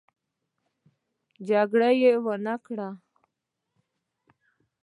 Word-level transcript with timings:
جګړه 1.47 1.89
ونه 2.25 2.55
کړو. 2.65 2.89